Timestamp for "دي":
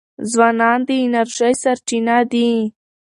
2.31-2.49